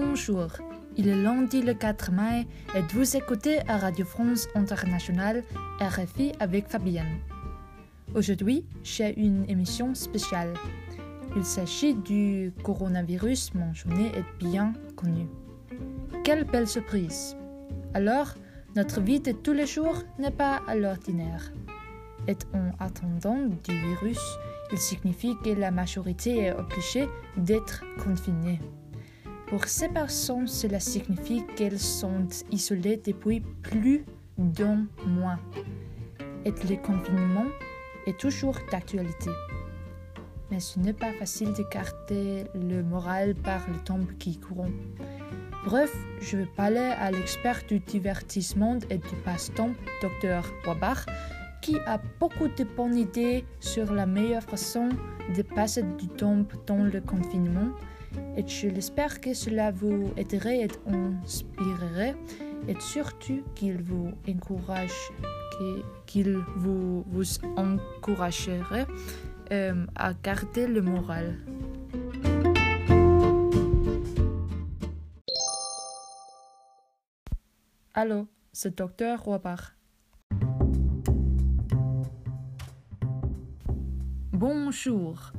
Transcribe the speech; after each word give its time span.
Bonjour, 0.00 0.52
il 0.96 1.08
est 1.08 1.22
lundi 1.22 1.60
le 1.60 1.74
4 1.74 2.12
mai 2.12 2.46
et 2.76 2.82
vous 2.92 3.16
écoutez 3.16 3.58
à 3.68 3.78
Radio 3.78 4.04
France 4.04 4.46
Internationale 4.54 5.42
RFI 5.80 6.32
avec 6.38 6.68
Fabienne? 6.68 7.18
Aujourd'hui, 8.14 8.64
j'ai 8.84 9.18
une 9.18 9.44
émission 9.50 9.96
spéciale. 9.96 10.54
Il 11.34 11.44
s'agit 11.44 11.94
du 11.94 12.52
coronavirus 12.62 13.54
mentionné 13.54 14.12
et 14.16 14.24
bien 14.38 14.72
connu. 14.94 15.26
Quelle 16.22 16.44
belle 16.44 16.68
surprise! 16.68 17.36
Alors, 17.92 18.34
notre 18.76 19.00
vie 19.00 19.18
de 19.18 19.32
tous 19.32 19.52
les 19.52 19.66
jours 19.66 20.04
n'est 20.20 20.30
pas 20.30 20.60
à 20.68 20.76
l'ordinaire. 20.76 21.50
Et 22.28 22.36
en 22.54 22.70
attendant 22.78 23.48
du 23.64 23.76
virus, 23.76 24.20
il 24.70 24.78
signifie 24.78 25.34
que 25.42 25.50
la 25.50 25.72
majorité 25.72 26.44
est 26.44 26.52
obligée 26.52 27.08
d'être 27.36 27.82
confinée. 28.04 28.60
Pour 29.48 29.64
ces 29.64 29.88
personnes, 29.88 30.46
cela 30.46 30.78
signifie 30.78 31.42
qu'elles 31.56 31.78
sont 31.78 32.28
isolées 32.50 33.00
depuis 33.02 33.40
plus 33.40 34.04
d'un 34.36 34.86
mois. 35.06 35.38
Et 36.44 36.50
le 36.50 36.76
confinement 36.76 37.46
est 38.06 38.18
toujours 38.18 38.58
d'actualité. 38.70 39.30
Mais 40.50 40.60
ce 40.60 40.78
n'est 40.78 40.92
pas 40.92 41.12
facile 41.14 41.54
d'écarter 41.54 42.44
le 42.54 42.82
moral 42.82 43.34
par 43.34 43.60
le 43.70 43.78
temps 43.78 44.00
qui 44.18 44.38
courent. 44.38 44.66
Bref, 45.64 45.94
je 46.20 46.36
vais 46.36 46.46
parler 46.46 46.92
à 46.98 47.10
l'expert 47.10 47.62
du 47.66 47.80
divertissement 47.80 48.78
et 48.90 48.98
du 48.98 49.16
passe-temps, 49.24 49.72
Dr. 50.02 50.42
Wabach, 50.66 51.06
qui 51.62 51.78
a 51.86 51.98
beaucoup 52.20 52.48
de 52.48 52.64
bonnes 52.64 52.96
idées 52.96 53.46
sur 53.60 53.92
la 53.94 54.04
meilleure 54.04 54.42
façon 54.42 54.90
de 55.34 55.42
passer 55.42 55.82
du 55.82 56.06
temps 56.08 56.44
dans 56.66 56.84
le 56.84 57.00
confinement. 57.00 57.70
Et 58.36 58.46
je 58.46 58.68
l'espère 58.68 59.20
que 59.20 59.34
cela 59.34 59.70
vous 59.70 60.12
aiderait 60.16 60.60
et 60.60 60.68
inspirerait 60.86 62.14
et 62.66 62.80
surtout 62.80 63.42
qu'il 63.54 63.82
vous 63.82 64.12
encourage, 64.28 65.12
qu'il 66.06 66.36
vous, 66.56 67.02
vous 67.08 67.24
encouragerait 67.56 68.86
euh, 69.52 69.86
à 69.94 70.12
garder 70.14 70.66
le 70.66 70.82
moral. 70.82 71.38
Allô, 77.94 78.28
c'est 78.52 78.78
Dr. 78.78 79.20
Robach. 79.24 79.74
Bonjour. 84.32 85.32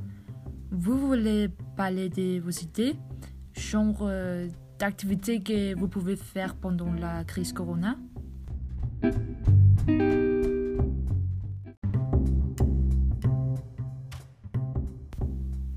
Vous 0.70 0.98
voulez 0.98 1.48
parler 1.80 2.10
de 2.10 2.38
vos 2.40 2.50
idées, 2.50 2.94
genre 3.54 4.00
euh, 4.02 4.48
d'activités 4.78 5.40
que 5.40 5.74
vous 5.74 5.88
pouvez 5.88 6.14
faire 6.14 6.54
pendant 6.54 6.92
la 6.92 7.24
crise 7.24 7.54
Corona? 7.54 7.96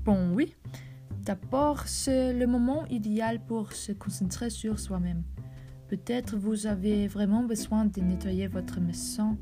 Bon, 0.04 0.34
oui. 0.34 0.54
D'abord, 1.22 1.88
c'est 1.88 2.34
le 2.34 2.46
moment 2.46 2.84
idéal 2.88 3.40
pour 3.42 3.72
se 3.72 3.92
concentrer 3.92 4.50
sur 4.50 4.78
soi-même. 4.78 5.22
Peut-être 5.88 6.36
vous 6.36 6.66
avez 6.66 7.08
vraiment 7.08 7.44
besoin 7.44 7.86
de 7.86 8.02
nettoyer 8.02 8.46
votre 8.46 8.78
maison 8.78 9.38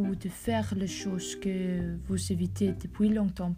ou 0.00 0.14
de 0.14 0.28
faire 0.28 0.74
les 0.76 0.86
choses 0.86 1.36
que 1.36 1.96
vous 2.06 2.32
évitez 2.32 2.72
depuis 2.72 3.08
longtemps. 3.08 3.54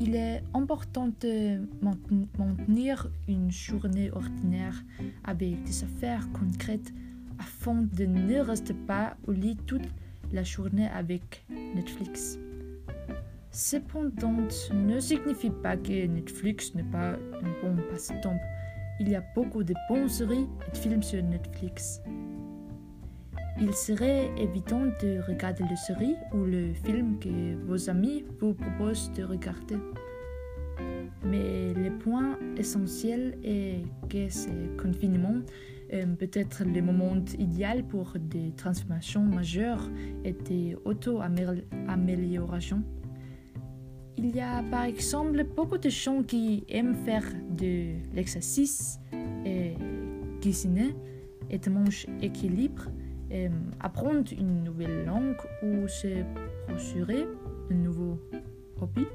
Il 0.00 0.16
est 0.16 0.42
important 0.54 1.08
de 1.20 1.60
maintenir 1.82 3.10
une 3.28 3.50
journée 3.50 4.10
ordinaire 4.10 4.82
avec 5.24 5.62
des 5.64 5.84
affaires 5.84 6.26
concrètes 6.32 6.92
afin 7.38 7.82
de 7.82 8.04
ne 8.04 8.38
rester 8.40 8.74
pas 8.74 9.16
au 9.26 9.32
lit 9.32 9.56
toute 9.66 9.88
la 10.32 10.42
journée 10.42 10.88
avec 10.88 11.44
Netflix. 11.74 12.38
Cependant, 13.50 14.36
ce 14.50 14.72
ne 14.72 14.98
signifie 14.98 15.50
pas 15.50 15.76
que 15.76 16.06
Netflix 16.06 16.74
n'est 16.74 16.90
pas 16.90 17.12
un 17.12 17.52
bon 17.62 17.76
passe-temps. 17.90 18.38
Il 19.00 19.08
y 19.08 19.14
a 19.14 19.24
beaucoup 19.34 19.62
de 19.62 19.74
bonnes 19.88 20.08
séries 20.08 20.48
et 20.66 20.70
de 20.72 20.76
films 20.76 21.02
sur 21.02 21.22
Netflix. 21.22 22.00
Il 23.60 23.72
serait 23.72 24.30
évident 24.36 24.86
de 25.00 25.20
regarder 25.28 25.64
le 25.70 25.76
série 25.76 26.16
ou 26.32 26.44
le 26.44 26.72
film 26.72 27.18
que 27.20 27.54
vos 27.66 27.88
amis 27.88 28.24
vous 28.40 28.52
proposent 28.54 29.12
de 29.12 29.22
regarder. 29.22 29.76
Mais 31.24 31.72
le 31.72 31.90
point 31.98 32.36
essentiel 32.56 33.38
est 33.44 33.84
que 34.08 34.28
ce 34.28 34.48
confinement 34.76 35.36
euh, 35.92 36.06
peut 36.16 36.30
être 36.32 36.64
le 36.64 36.82
moment 36.82 37.14
idéal 37.38 37.84
pour 37.84 38.14
des 38.18 38.52
transformations 38.56 39.22
majeures 39.22 39.88
et 40.24 40.32
des 40.32 40.76
auto-améliorations. 40.84 42.82
Il 44.16 44.34
y 44.34 44.40
a 44.40 44.64
par 44.70 44.84
exemple 44.84 45.44
beaucoup 45.56 45.78
de 45.78 45.88
gens 45.88 46.22
qui 46.22 46.64
aiment 46.68 46.94
faire 46.94 47.24
de 47.50 47.94
l'exercice 48.14 48.98
et 49.44 49.74
cuisiner 50.40 50.94
et 51.50 51.60
manger 51.68 52.08
équilibre, 52.22 52.88
et 53.34 53.50
apprendre 53.80 54.32
une 54.32 54.62
nouvelle 54.62 55.04
langue 55.04 55.36
ou 55.62 55.88
se 55.88 56.22
procurer 56.66 57.26
un 57.70 57.74
nouveau 57.74 58.18
hobby. 58.80 59.06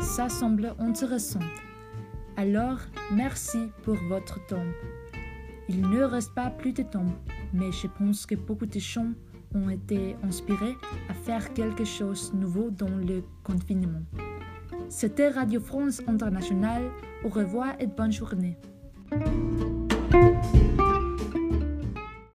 Ça 0.00 0.28
semble 0.28 0.74
intéressant. 0.78 1.40
Alors, 2.36 2.78
merci 3.12 3.58
pour 3.82 3.96
votre 4.08 4.44
temps. 4.46 4.64
Il 5.68 5.80
ne 5.80 6.02
reste 6.02 6.32
pas 6.34 6.50
plus 6.50 6.72
de 6.72 6.84
temps, 6.84 7.12
mais 7.52 7.72
je 7.72 7.88
pense 7.88 8.24
que 8.24 8.36
beaucoup 8.36 8.66
de 8.66 8.78
gens 8.78 9.12
ont 9.54 9.70
été 9.70 10.16
inspirés 10.22 10.76
à 11.08 11.14
faire 11.14 11.52
quelque 11.52 11.84
chose 11.84 12.32
de 12.32 12.38
nouveau 12.38 12.70
dans 12.70 12.96
le 12.96 13.22
confinement. 13.42 14.02
C'était 14.88 15.28
Radio 15.28 15.60
France 15.60 16.02
Internationale. 16.06 16.84
Au 17.24 17.28
revoir 17.28 17.74
et 17.80 17.86
bonne 17.86 18.12
journée. 18.12 18.56